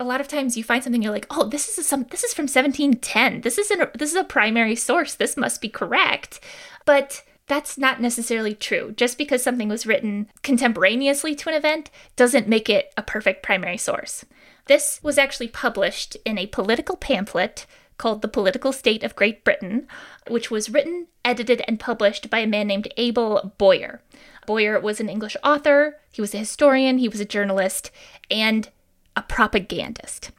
A 0.00 0.04
lot 0.04 0.20
of 0.20 0.26
times 0.26 0.56
you 0.56 0.64
find 0.64 0.82
something 0.82 1.00
you're 1.00 1.12
like, 1.12 1.28
"Oh, 1.30 1.44
this 1.44 1.78
is 1.78 1.86
some 1.86 2.06
this 2.10 2.24
is 2.24 2.34
from 2.34 2.44
1710. 2.44 3.42
This 3.42 3.56
is 3.56 3.70
a 3.70 3.88
this 3.96 4.10
is 4.10 4.16
a 4.16 4.24
primary 4.24 4.74
source. 4.74 5.14
This 5.14 5.36
must 5.36 5.60
be 5.60 5.68
correct." 5.68 6.40
But 6.84 7.22
that's 7.46 7.78
not 7.78 8.00
necessarily 8.00 8.54
true. 8.54 8.92
Just 8.96 9.16
because 9.16 9.44
something 9.44 9.68
was 9.68 9.86
written 9.86 10.28
contemporaneously 10.42 11.36
to 11.36 11.50
an 11.50 11.54
event 11.54 11.90
doesn't 12.16 12.48
make 12.48 12.68
it 12.68 12.92
a 12.96 13.02
perfect 13.02 13.44
primary 13.44 13.76
source. 13.76 14.24
This 14.66 15.00
was 15.02 15.18
actually 15.18 15.48
published 15.48 16.16
in 16.24 16.38
a 16.38 16.46
political 16.46 16.96
pamphlet 16.96 17.66
called 18.02 18.20
The 18.20 18.26
Political 18.26 18.72
State 18.72 19.04
of 19.04 19.14
Great 19.14 19.44
Britain, 19.44 19.86
which 20.26 20.50
was 20.50 20.68
written, 20.68 21.06
edited, 21.24 21.62
and 21.68 21.78
published 21.78 22.28
by 22.28 22.40
a 22.40 22.48
man 22.48 22.66
named 22.66 22.92
Abel 22.96 23.54
Boyer. 23.58 24.02
Boyer 24.44 24.80
was 24.80 24.98
an 24.98 25.08
English 25.08 25.36
author, 25.44 26.00
he 26.10 26.20
was 26.20 26.34
a 26.34 26.38
historian, 26.38 26.98
he 26.98 27.08
was 27.08 27.20
a 27.20 27.24
journalist, 27.24 27.92
and 28.28 28.70
a 29.14 29.22
propagandist. 29.22 30.32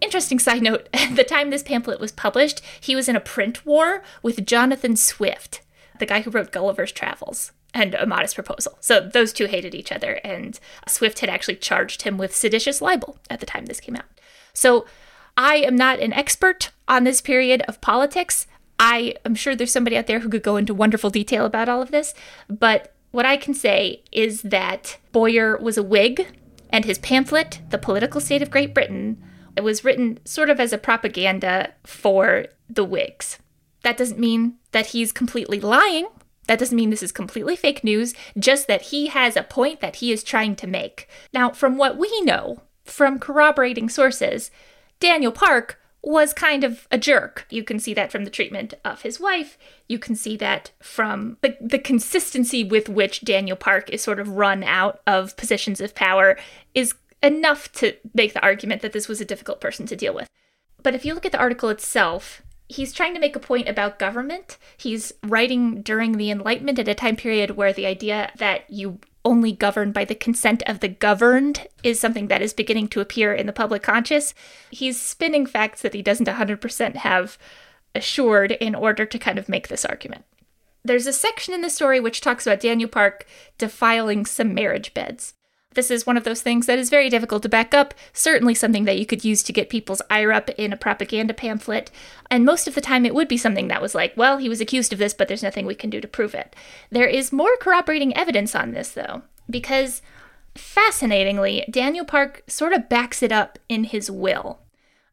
Interesting 0.00 0.40
side 0.40 0.62
note 0.62 0.88
at 0.92 1.14
the 1.14 1.22
time 1.22 1.50
this 1.50 1.62
pamphlet 1.62 2.00
was 2.00 2.10
published, 2.10 2.60
he 2.80 2.96
was 2.96 3.08
in 3.08 3.14
a 3.14 3.20
print 3.20 3.64
war 3.64 4.02
with 4.20 4.44
Jonathan 4.44 4.96
Swift, 4.96 5.60
the 6.00 6.06
guy 6.06 6.22
who 6.22 6.30
wrote 6.32 6.50
Gulliver's 6.50 6.90
Travels 6.90 7.52
and 7.72 7.94
A 7.94 8.04
Modest 8.04 8.34
Proposal. 8.34 8.78
So 8.80 8.98
those 8.98 9.32
two 9.32 9.46
hated 9.46 9.76
each 9.76 9.92
other, 9.92 10.14
and 10.24 10.58
Swift 10.88 11.20
had 11.20 11.30
actually 11.30 11.56
charged 11.56 12.02
him 12.02 12.18
with 12.18 12.34
seditious 12.34 12.82
libel 12.82 13.16
at 13.30 13.38
the 13.38 13.46
time 13.46 13.66
this 13.66 13.78
came 13.78 13.94
out. 13.94 14.06
So 14.52 14.86
I 15.36 15.56
am 15.56 15.76
not 15.76 16.00
an 16.00 16.12
expert 16.12 16.70
on 16.88 17.04
this 17.04 17.20
period 17.20 17.62
of 17.68 17.80
politics. 17.80 18.46
I 18.78 19.14
am 19.24 19.34
sure 19.34 19.54
there's 19.54 19.72
somebody 19.72 19.96
out 19.96 20.06
there 20.06 20.20
who 20.20 20.28
could 20.28 20.42
go 20.42 20.56
into 20.56 20.74
wonderful 20.74 21.10
detail 21.10 21.44
about 21.44 21.68
all 21.68 21.82
of 21.82 21.90
this, 21.90 22.14
but 22.48 22.94
what 23.10 23.26
I 23.26 23.36
can 23.36 23.54
say 23.54 24.02
is 24.12 24.42
that 24.42 24.98
Boyer 25.12 25.56
was 25.56 25.78
a 25.78 25.82
Whig, 25.82 26.26
and 26.70 26.84
his 26.84 26.98
pamphlet, 26.98 27.60
The 27.70 27.78
Political 27.78 28.20
State 28.20 28.42
of 28.42 28.50
Great 28.50 28.74
Britain, 28.74 29.22
it 29.56 29.64
was 29.64 29.84
written 29.84 30.18
sort 30.24 30.50
of 30.50 30.60
as 30.60 30.72
a 30.72 30.78
propaganda 30.78 31.72
for 31.84 32.46
the 32.68 32.84
Whigs. 32.84 33.38
That 33.82 33.96
doesn't 33.96 34.18
mean 34.18 34.56
that 34.72 34.86
he's 34.86 35.12
completely 35.12 35.60
lying. 35.60 36.08
That 36.46 36.58
doesn't 36.58 36.76
mean 36.76 36.90
this 36.90 37.02
is 37.02 37.12
completely 37.12 37.56
fake 37.56 37.82
news, 37.82 38.14
just 38.38 38.66
that 38.68 38.82
he 38.82 39.06
has 39.06 39.36
a 39.36 39.42
point 39.42 39.80
that 39.80 39.96
he 39.96 40.12
is 40.12 40.22
trying 40.22 40.56
to 40.56 40.66
make. 40.66 41.08
Now, 41.32 41.50
from 41.50 41.78
what 41.78 41.96
we 41.96 42.20
know 42.22 42.62
from 42.84 43.18
corroborating 43.18 43.88
sources, 43.88 44.50
Daniel 45.00 45.32
Parke 45.32 45.80
was 46.02 46.32
kind 46.32 46.62
of 46.62 46.86
a 46.90 46.98
jerk. 46.98 47.46
You 47.50 47.64
can 47.64 47.80
see 47.80 47.92
that 47.94 48.12
from 48.12 48.24
the 48.24 48.30
treatment 48.30 48.74
of 48.84 49.02
his 49.02 49.18
wife. 49.18 49.58
You 49.88 49.98
can 49.98 50.14
see 50.14 50.36
that 50.36 50.70
from 50.80 51.36
the, 51.40 51.56
the 51.60 51.80
consistency 51.80 52.62
with 52.62 52.88
which 52.88 53.24
Daniel 53.24 53.56
Parke 53.56 53.90
is 53.90 54.02
sort 54.02 54.20
of 54.20 54.28
run 54.28 54.62
out 54.62 55.00
of 55.06 55.36
positions 55.36 55.80
of 55.80 55.96
power 55.96 56.38
is 56.74 56.94
enough 57.24 57.72
to 57.72 57.94
make 58.14 58.34
the 58.34 58.42
argument 58.42 58.82
that 58.82 58.92
this 58.92 59.08
was 59.08 59.20
a 59.20 59.24
difficult 59.24 59.60
person 59.60 59.84
to 59.86 59.96
deal 59.96 60.14
with. 60.14 60.28
But 60.80 60.94
if 60.94 61.04
you 61.04 61.12
look 61.12 61.26
at 61.26 61.32
the 61.32 61.40
article 61.40 61.70
itself, 61.70 62.42
he's 62.68 62.92
trying 62.92 63.14
to 63.14 63.20
make 63.20 63.34
a 63.34 63.40
point 63.40 63.68
about 63.68 63.98
government. 63.98 64.58
He's 64.76 65.12
writing 65.24 65.82
during 65.82 66.12
the 66.12 66.30
Enlightenment 66.30 66.78
at 66.78 66.86
a 66.86 66.94
time 66.94 67.16
period 67.16 67.56
where 67.56 67.72
the 67.72 67.86
idea 67.86 68.30
that 68.36 68.70
you 68.70 69.00
only 69.26 69.50
governed 69.50 69.92
by 69.92 70.04
the 70.04 70.14
consent 70.14 70.62
of 70.66 70.78
the 70.78 70.88
governed 70.88 71.66
is 71.82 71.98
something 71.98 72.28
that 72.28 72.40
is 72.40 72.52
beginning 72.54 72.86
to 72.88 73.00
appear 73.00 73.34
in 73.34 73.46
the 73.46 73.52
public 73.52 73.82
conscious. 73.82 74.32
He's 74.70 75.02
spinning 75.02 75.46
facts 75.46 75.82
that 75.82 75.94
he 75.94 76.00
doesn't 76.00 76.28
100% 76.28 76.94
have 76.94 77.36
assured 77.92 78.52
in 78.52 78.76
order 78.76 79.04
to 79.04 79.18
kind 79.18 79.36
of 79.36 79.48
make 79.48 79.66
this 79.66 79.84
argument. 79.84 80.24
There's 80.84 81.08
a 81.08 81.12
section 81.12 81.52
in 81.52 81.62
the 81.62 81.70
story 81.70 81.98
which 81.98 82.20
talks 82.20 82.46
about 82.46 82.60
Daniel 82.60 82.88
Parke 82.88 83.26
defiling 83.58 84.24
some 84.24 84.54
marriage 84.54 84.94
beds. 84.94 85.34
This 85.76 85.90
is 85.90 86.06
one 86.06 86.16
of 86.16 86.24
those 86.24 86.40
things 86.40 86.64
that 86.66 86.78
is 86.78 86.88
very 86.88 87.10
difficult 87.10 87.42
to 87.42 87.50
back 87.50 87.74
up, 87.74 87.92
certainly 88.14 88.54
something 88.54 88.86
that 88.86 88.98
you 88.98 89.04
could 89.04 89.26
use 89.26 89.42
to 89.42 89.52
get 89.52 89.68
people's 89.68 90.00
ire 90.08 90.32
up 90.32 90.48
in 90.50 90.72
a 90.72 90.76
propaganda 90.76 91.34
pamphlet. 91.34 91.90
And 92.30 92.46
most 92.46 92.66
of 92.66 92.74
the 92.74 92.80
time, 92.80 93.04
it 93.04 93.14
would 93.14 93.28
be 93.28 93.36
something 93.36 93.68
that 93.68 93.82
was 93.82 93.94
like, 93.94 94.16
well, 94.16 94.38
he 94.38 94.48
was 94.48 94.62
accused 94.62 94.94
of 94.94 94.98
this, 94.98 95.12
but 95.12 95.28
there's 95.28 95.42
nothing 95.42 95.66
we 95.66 95.74
can 95.74 95.90
do 95.90 96.00
to 96.00 96.08
prove 96.08 96.34
it. 96.34 96.56
There 96.90 97.06
is 97.06 97.30
more 97.30 97.58
corroborating 97.60 98.16
evidence 98.16 98.54
on 98.54 98.72
this, 98.72 98.90
though, 98.90 99.22
because 99.50 100.00
fascinatingly, 100.54 101.66
Daniel 101.70 102.06
Parke 102.06 102.42
sort 102.46 102.72
of 102.72 102.88
backs 102.88 103.22
it 103.22 103.30
up 103.30 103.58
in 103.68 103.84
his 103.84 104.10
will. 104.10 104.60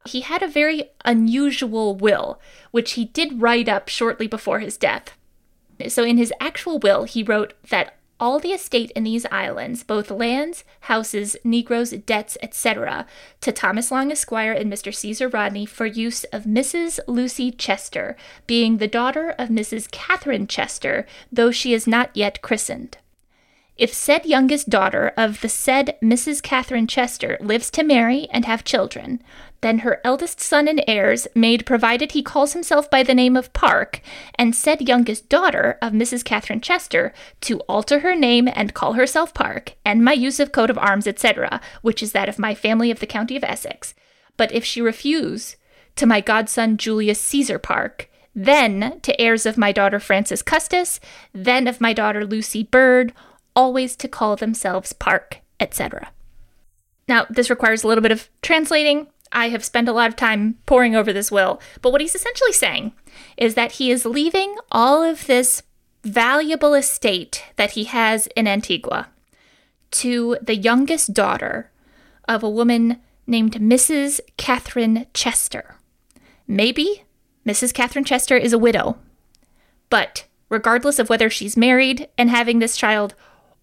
He 0.06 0.22
had 0.22 0.42
a 0.42 0.48
very 0.48 0.92
unusual 1.04 1.94
will, 1.94 2.40
which 2.72 2.94
he 2.94 3.04
did 3.04 3.42
write 3.42 3.68
up 3.68 3.90
shortly 3.90 4.28
before 4.28 4.60
his 4.60 4.78
death. 4.78 5.18
So, 5.90 6.04
in 6.04 6.18
his 6.18 6.32
actual 6.40 6.80
will, 6.80 7.04
he 7.04 7.22
wrote 7.22 7.54
that 7.70 7.98
all 8.24 8.40
the 8.40 8.54
estate 8.54 8.90
in 8.92 9.04
these 9.04 9.26
islands, 9.32 9.84
both 9.84 10.10
lands, 10.10 10.64
houses, 10.80 11.36
negroes, 11.44 11.90
debts, 11.92 12.38
etc., 12.42 13.06
to 13.42 13.52
Thomas 13.52 13.92
Long 13.92 14.14
Esquire 14.14 14.54
and 14.54 14.72
Mr. 14.72 14.96
Caesar 14.96 15.28
Rodney 15.28 15.66
for 15.66 15.86
use 15.86 16.24
of 16.32 16.46
Mrs. 16.46 17.02
Lucy 17.06 17.52
Chester, 17.52 18.16
being 18.48 18.78
the 18.78 18.88
daughter 18.88 19.36
of 19.38 19.50
Mrs. 19.50 19.92
Catherine 19.92 20.48
Chester, 20.48 21.06
though 21.34 21.52
she 21.52 21.74
is 21.74 21.86
not 21.86 22.12
yet 22.14 22.42
christened. 22.42 22.98
If 23.76 23.94
said 23.94 24.26
youngest 24.26 24.70
daughter 24.70 25.12
of 25.18 25.42
the 25.42 25.50
said 25.50 25.98
Mrs. 26.02 26.42
Catherine 26.42 26.88
Chester 26.88 27.38
lives 27.42 27.70
to 27.72 27.84
marry 27.84 28.30
and 28.32 28.46
have 28.46 28.64
children, 28.64 29.22
then 29.64 29.80
her 29.80 30.00
eldest 30.04 30.40
son 30.40 30.68
and 30.68 30.84
heirs 30.88 31.28
made 31.34 31.66
provided 31.66 32.12
he 32.12 32.22
calls 32.22 32.54
himself 32.54 32.90
by 32.90 33.02
the 33.02 33.16
name 33.16 33.36
of 33.36 33.52
Parke, 33.54 34.02
and 34.36 34.56
said 34.56 34.88
youngest 34.88 35.30
daughter 35.30 35.78
of 35.82 35.94
Mrs. 35.94 36.24
Catherine 36.24 36.62
Chester 36.62 37.14
to 37.42 37.60
alter 37.62 38.00
her 38.00 38.16
name 38.16 38.48
and 38.54 38.74
call 38.74 38.94
herself 38.94 39.34
Parke, 39.34 39.76
and 39.84 40.04
my 40.04 40.14
use 40.14 40.40
of 40.40 40.52
coat 40.52 40.70
of 40.70 40.78
arms, 40.78 41.08
etc., 41.08 41.62
which 41.82 42.04
is 42.04 42.12
that 42.12 42.30
of 42.30 42.38
my 42.38 42.54
family 42.54 42.92
of 42.92 43.00
the 43.00 43.08
county 43.08 43.36
of 43.36 43.44
Essex. 43.44 43.96
But 44.38 44.52
if 44.52 44.64
she 44.64 44.82
refuse, 44.82 45.56
to 45.96 46.06
my 46.06 46.22
godson 46.22 46.78
Julius 46.78 47.22
Caesar 47.22 47.60
Parke, 47.60 48.10
then 48.36 49.00
to 49.02 49.20
heirs 49.22 49.46
of 49.46 49.58
my 49.58 49.72
daughter 49.72 50.00
Frances 50.00 50.42
Custis, 50.42 51.00
then 51.34 51.68
of 51.68 51.80
my 51.80 51.94
daughter 51.94 52.26
Lucy 52.26 52.64
Byrd, 52.64 53.14
always 53.56 53.96
to 53.98 54.08
call 54.08 54.36
themselves 54.36 54.94
Parke, 54.94 55.40
etc. 55.60 56.12
Now, 57.08 57.26
this 57.30 57.50
requires 57.50 57.84
a 57.84 57.88
little 57.88 58.02
bit 58.02 58.12
of 58.12 58.30
translating. 58.42 59.08
I 59.34 59.50
have 59.50 59.66
spent 59.66 59.90
a 59.90 59.94
lot 59.94 60.10
of 60.10 60.16
time 60.16 60.58
poring 60.66 60.96
over 60.96 61.12
this 61.12 61.32
will, 61.32 61.60
but 61.82 61.92
what 61.92 62.02
he's 62.02 62.16
essentially 62.16 62.54
saying 62.54 62.94
is 63.36 63.56
that 63.56 63.74
he 63.74 63.92
is 63.92 64.06
leaving 64.06 64.56
all 64.72 65.04
of 65.04 65.28
this 65.28 65.64
valuable 66.04 66.74
estate 66.74 67.44
that 67.56 67.72
he 67.72 67.86
has 67.86 68.28
in 68.36 68.48
Antigua 68.48 69.08
to 69.92 70.38
the 70.42 70.56
youngest 70.56 71.14
daughter 71.14 71.72
of 72.28 72.44
a 72.44 72.50
woman 72.50 73.00
named 73.28 73.54
Mrs. 73.54 74.20
Catherine 74.38 75.08
Chester. 75.14 75.76
Maybe 76.48 77.04
Mrs. 77.46 77.74
Catherine 77.74 78.06
Chester 78.06 78.38
is 78.38 78.54
a 78.54 78.58
widow, 78.58 78.98
but 79.90 80.26
regardless 80.50 81.00
of 81.00 81.10
whether 81.10 81.30
she's 81.30 81.58
married 81.58 82.08
and 82.18 82.30
having 82.30 82.60
this 82.60 82.78
child 82.78 83.16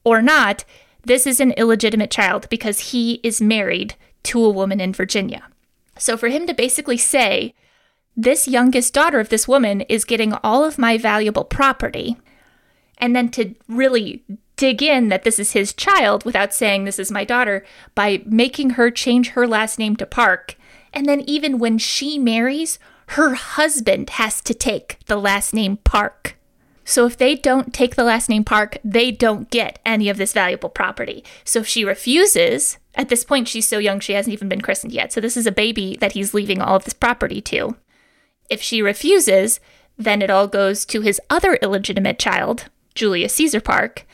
or 0.04 0.22
not, 0.22 0.64
this 1.04 1.26
is 1.26 1.40
an 1.40 1.52
illegitimate 1.52 2.10
child 2.10 2.48
because 2.48 2.90
he 2.90 3.14
is 3.22 3.40
married 3.40 3.94
to 4.24 4.44
a 4.44 4.50
woman 4.50 4.80
in 4.80 4.92
Virginia. 4.92 5.46
So 6.00 6.16
for 6.16 6.28
him 6.28 6.46
to 6.46 6.54
basically 6.54 6.96
say 6.96 7.54
this 8.16 8.48
youngest 8.48 8.94
daughter 8.94 9.20
of 9.20 9.28
this 9.28 9.46
woman 9.46 9.82
is 9.82 10.04
getting 10.04 10.32
all 10.42 10.64
of 10.64 10.78
my 10.78 10.96
valuable 10.96 11.44
property. 11.44 12.16
And 12.96 13.14
then 13.14 13.28
to 13.30 13.54
really 13.68 14.24
dig 14.56 14.82
in 14.82 15.08
that 15.08 15.24
this 15.24 15.38
is 15.38 15.52
his 15.52 15.74
child 15.74 16.24
without 16.24 16.54
saying 16.54 16.84
this 16.84 16.98
is 16.98 17.12
my 17.12 17.24
daughter 17.24 17.64
by 17.94 18.22
making 18.24 18.70
her 18.70 18.90
change 18.90 19.30
her 19.30 19.46
last 19.46 19.78
name 19.78 19.94
to 19.96 20.06
Parke. 20.06 20.56
And 20.92 21.06
then 21.06 21.20
even 21.20 21.58
when 21.58 21.78
she 21.78 22.18
marries, 22.18 22.78
her 23.08 23.34
husband 23.34 24.10
has 24.10 24.40
to 24.40 24.54
take 24.54 24.98
the 25.06 25.16
last 25.16 25.52
name 25.52 25.76
Parke. 25.78 26.36
So 26.84 27.06
if 27.06 27.16
they 27.16 27.34
don't 27.34 27.74
take 27.74 27.94
the 27.94 28.04
last 28.04 28.28
name 28.28 28.44
Parke, 28.44 28.78
they 28.82 29.10
don't 29.10 29.50
get 29.50 29.78
any 29.84 30.08
of 30.08 30.16
this 30.16 30.32
valuable 30.32 30.70
property. 30.70 31.24
So 31.44 31.60
if 31.60 31.66
she 31.66 31.84
refuses, 31.84 32.78
at 32.94 33.08
this 33.08 33.24
point 33.24 33.48
she's 33.48 33.68
so 33.68 33.78
young 33.78 34.00
she 34.00 34.12
hasn't 34.12 34.32
even 34.32 34.48
been 34.48 34.60
christened 34.60 34.92
yet. 34.92 35.12
So 35.12 35.20
this 35.20 35.36
is 35.36 35.46
a 35.46 35.52
baby 35.52 35.96
that 36.00 36.12
he's 36.12 36.34
leaving 36.34 36.60
all 36.60 36.76
of 36.76 36.84
this 36.84 36.94
property 36.94 37.40
to. 37.42 37.76
If 38.48 38.60
she 38.60 38.82
refuses, 38.82 39.60
then 39.96 40.22
it 40.22 40.30
all 40.30 40.48
goes 40.48 40.84
to 40.86 41.02
his 41.02 41.20
other 41.30 41.54
illegitimate 41.56 42.18
child, 42.18 42.66
Julius 42.94 43.34
Caesar 43.34 43.60
Parke. 43.60 44.06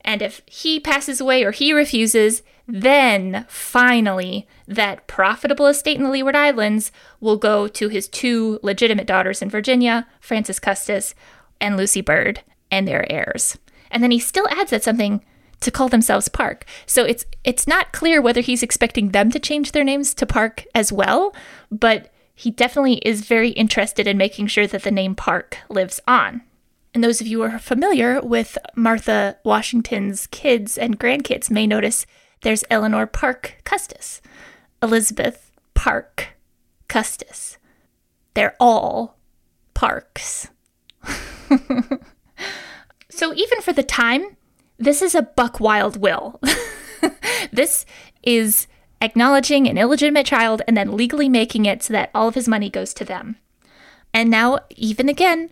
And 0.00 0.20
if 0.20 0.42
he 0.46 0.80
passes 0.80 1.20
away 1.20 1.44
or 1.44 1.52
he 1.52 1.72
refuses, 1.72 2.42
then 2.66 3.46
finally 3.48 4.46
that 4.66 5.06
profitable 5.06 5.66
estate 5.66 5.98
in 5.98 6.04
the 6.04 6.10
Leeward 6.10 6.36
Islands 6.36 6.90
will 7.20 7.36
go 7.36 7.68
to 7.68 7.88
his 7.88 8.08
two 8.08 8.58
legitimate 8.62 9.06
daughters 9.06 9.42
in 9.42 9.50
Virginia, 9.50 10.06
Frances 10.20 10.58
Custis 10.58 11.14
and 11.60 11.76
Lucy 11.76 12.00
Byrd, 12.00 12.40
and 12.70 12.88
their 12.88 13.10
heirs. 13.12 13.58
And 13.90 14.02
then 14.02 14.10
he 14.10 14.18
still 14.18 14.48
adds 14.48 14.70
that 14.70 14.82
something 14.82 15.24
to 15.64 15.70
call 15.70 15.88
themselves 15.88 16.28
Parke. 16.28 16.64
So 16.86 17.04
it's 17.04 17.24
it's 17.42 17.66
not 17.66 17.92
clear 17.92 18.22
whether 18.22 18.40
he's 18.40 18.62
expecting 18.62 19.10
them 19.10 19.30
to 19.30 19.38
change 19.38 19.72
their 19.72 19.84
names 19.84 20.14
to 20.14 20.26
Parke 20.26 20.64
as 20.74 20.92
well, 20.92 21.34
but 21.70 22.12
he 22.34 22.50
definitely 22.50 22.94
is 22.98 23.26
very 23.26 23.50
interested 23.50 24.06
in 24.06 24.16
making 24.16 24.48
sure 24.48 24.66
that 24.66 24.82
the 24.82 24.90
name 24.90 25.14
Parke 25.14 25.58
lives 25.68 26.00
on. 26.06 26.42
And 26.92 27.02
those 27.02 27.20
of 27.20 27.26
you 27.26 27.42
who 27.42 27.50
are 27.50 27.58
familiar 27.58 28.20
with 28.20 28.56
Martha 28.76 29.36
Washington's 29.44 30.26
kids 30.28 30.78
and 30.78 30.98
grandkids 30.98 31.50
may 31.50 31.66
notice 31.66 32.06
there's 32.42 32.64
Eleanor 32.70 33.06
Parke 33.06 33.56
Custis, 33.64 34.20
Elizabeth 34.82 35.50
Parke 35.74 36.28
Custis. 36.88 37.58
They're 38.34 38.56
all 38.60 39.16
parks. 39.74 40.48
so 43.10 43.34
even 43.34 43.60
for 43.60 43.72
the 43.72 43.82
time, 43.82 44.36
this 44.78 45.02
is 45.02 45.14
a 45.14 45.22
buck 45.22 45.60
wild 45.60 45.96
will. 45.96 46.40
this 47.52 47.86
is 48.22 48.66
acknowledging 49.00 49.68
an 49.68 49.78
illegitimate 49.78 50.26
child 50.26 50.62
and 50.66 50.76
then 50.76 50.96
legally 50.96 51.28
making 51.28 51.66
it 51.66 51.82
so 51.82 51.92
that 51.92 52.10
all 52.14 52.28
of 52.28 52.34
his 52.34 52.48
money 52.48 52.70
goes 52.70 52.94
to 52.94 53.04
them. 53.04 53.36
And 54.12 54.30
now, 54.30 54.60
even 54.70 55.08
again, 55.08 55.50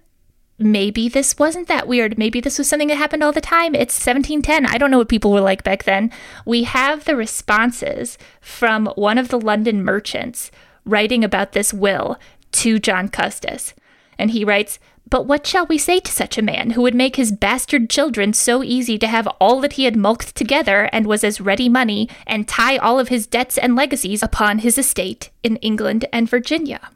maybe 0.58 1.08
this 1.08 1.38
wasn't 1.38 1.68
that 1.68 1.88
weird. 1.88 2.16
Maybe 2.16 2.40
this 2.40 2.58
was 2.58 2.68
something 2.68 2.88
that 2.88 2.96
happened 2.96 3.22
all 3.22 3.32
the 3.32 3.40
time. 3.40 3.74
It's 3.74 3.94
1710. 3.94 4.66
I 4.66 4.78
don't 4.78 4.90
know 4.90 4.98
what 4.98 5.08
people 5.08 5.32
were 5.32 5.40
like 5.40 5.64
back 5.64 5.84
then. 5.84 6.10
We 6.46 6.64
have 6.64 7.04
the 7.04 7.16
responses 7.16 8.16
from 8.40 8.86
one 8.94 9.18
of 9.18 9.28
the 9.28 9.40
London 9.40 9.84
merchants 9.84 10.50
writing 10.84 11.24
about 11.24 11.52
this 11.52 11.72
will 11.72 12.18
to 12.52 12.78
John 12.78 13.08
Custis. 13.08 13.74
And 14.22 14.30
he 14.30 14.44
writes, 14.44 14.78
but 15.10 15.26
what 15.26 15.44
shall 15.48 15.66
we 15.66 15.78
say 15.78 15.98
to 15.98 16.12
such 16.12 16.38
a 16.38 16.42
man 16.42 16.70
who 16.70 16.82
would 16.82 16.94
make 16.94 17.16
his 17.16 17.32
bastard 17.32 17.90
children 17.90 18.32
so 18.32 18.62
easy 18.62 18.98
to 18.98 19.08
have 19.08 19.26
all 19.40 19.60
that 19.60 19.72
he 19.72 19.82
had 19.84 19.96
mulcted 19.96 20.36
together 20.36 20.88
and 20.92 21.06
was 21.06 21.24
as 21.24 21.40
ready 21.40 21.68
money, 21.68 22.08
and 22.24 22.46
tie 22.46 22.76
all 22.76 23.00
of 23.00 23.08
his 23.08 23.26
debts 23.26 23.58
and 23.58 23.74
legacies 23.74 24.22
upon 24.22 24.60
his 24.60 24.78
estate 24.78 25.30
in 25.42 25.56
England 25.56 26.04
and 26.12 26.30
Virginia? 26.30 26.90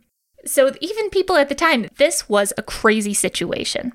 So, 0.44 0.72
even 0.80 1.10
people 1.10 1.34
at 1.34 1.48
the 1.48 1.56
time, 1.56 1.88
this 1.96 2.28
was 2.28 2.52
a 2.56 2.62
crazy 2.62 3.12
situation. 3.12 3.92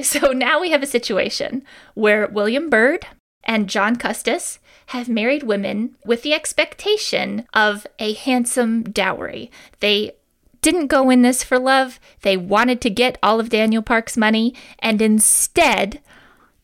So 0.00 0.32
now 0.32 0.58
we 0.58 0.70
have 0.70 0.82
a 0.82 0.86
situation 0.86 1.64
where 1.92 2.28
William 2.28 2.70
Byrd 2.70 3.06
and 3.44 3.68
John 3.68 3.96
Custis 3.96 4.58
have 4.86 5.08
married 5.08 5.42
women 5.42 5.96
with 6.04 6.22
the 6.22 6.32
expectation 6.32 7.46
of 7.52 7.86
a 7.98 8.14
handsome 8.14 8.84
dowry. 8.84 9.50
They 9.80 10.12
didn't 10.60 10.88
go 10.88 11.10
in 11.10 11.22
this 11.22 11.42
for 11.42 11.58
love. 11.58 12.00
They 12.22 12.36
wanted 12.36 12.80
to 12.82 12.90
get 12.90 13.18
all 13.22 13.40
of 13.40 13.50
Daniel 13.50 13.82
Parke's 13.82 14.16
money, 14.16 14.54
and 14.78 15.00
instead, 15.00 16.00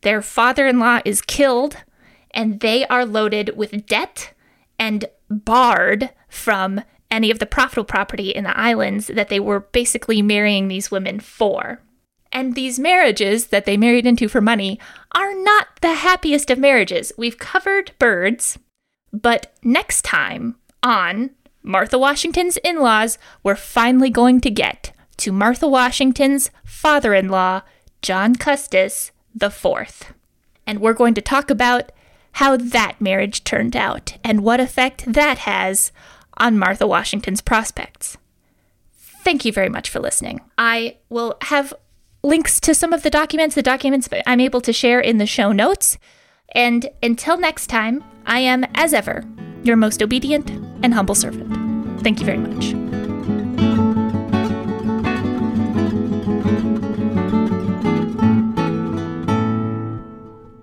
their 0.02 0.22
father 0.22 0.66
in 0.66 0.78
law 0.78 1.00
is 1.04 1.22
killed, 1.22 1.76
and 2.30 2.60
they 2.60 2.86
are 2.86 3.06
loaded 3.06 3.56
with 3.56 3.86
debt 3.86 4.32
and 4.78 5.06
barred 5.30 6.10
from 6.28 6.82
any 7.10 7.30
of 7.30 7.38
the 7.38 7.46
profitable 7.46 7.84
property 7.84 8.30
in 8.30 8.44
the 8.44 8.58
islands 8.58 9.06
that 9.06 9.28
they 9.28 9.40
were 9.40 9.60
basically 9.60 10.20
marrying 10.20 10.68
these 10.68 10.90
women 10.90 11.20
for. 11.20 11.80
And 12.32 12.54
these 12.54 12.80
marriages 12.80 13.46
that 13.46 13.64
they 13.64 13.76
married 13.76 14.06
into 14.06 14.28
for 14.28 14.40
money 14.40 14.80
are 15.14 15.34
not 15.34 15.68
the 15.80 15.94
happiest 15.94 16.50
of 16.50 16.58
marriages. 16.58 17.12
We've 17.16 17.38
covered 17.38 17.92
Byrds, 18.00 18.58
but 19.12 19.54
next 19.62 20.02
time 20.02 20.56
on 20.82 21.30
Martha 21.66 21.98
Washington's 21.98 22.58
in 22.58 22.78
laws 22.78 23.16
were 23.42 23.56
finally 23.56 24.10
going 24.10 24.40
to 24.42 24.50
get 24.50 24.92
to 25.16 25.32
Martha 25.32 25.66
Washington's 25.66 26.50
father 26.62 27.14
in 27.14 27.28
law, 27.28 27.62
John 28.02 28.36
Custis 28.36 29.12
IV. 29.40 30.12
And 30.66 30.80
we're 30.80 30.92
going 30.92 31.14
to 31.14 31.22
talk 31.22 31.50
about 31.50 31.90
how 32.32 32.58
that 32.58 33.00
marriage 33.00 33.44
turned 33.44 33.74
out 33.74 34.18
and 34.22 34.44
what 34.44 34.60
effect 34.60 35.10
that 35.10 35.38
has 35.38 35.90
on 36.36 36.58
Martha 36.58 36.86
Washington's 36.86 37.40
prospects. 37.40 38.18
Thank 38.98 39.46
you 39.46 39.52
very 39.52 39.70
much 39.70 39.88
for 39.88 40.00
listening. 40.00 40.42
I 40.58 40.98
will 41.08 41.38
have 41.42 41.72
links 42.22 42.60
to 42.60 42.74
some 42.74 42.92
of 42.92 43.02
the 43.02 43.10
documents, 43.10 43.54
the 43.54 43.62
documents 43.62 44.08
I'm 44.26 44.40
able 44.40 44.60
to 44.60 44.72
share 44.72 45.00
in 45.00 45.16
the 45.16 45.26
show 45.26 45.50
notes. 45.50 45.96
And 46.50 46.90
until 47.02 47.38
next 47.38 47.68
time, 47.68 48.04
I 48.26 48.40
am, 48.40 48.64
as 48.74 48.92
ever, 48.92 49.24
your 49.66 49.76
most 49.76 50.02
obedient 50.02 50.50
and 50.82 50.94
humble 50.94 51.14
servant. 51.14 51.50
Thank 52.02 52.20
you 52.20 52.26
very 52.26 52.38
much. 52.38 52.83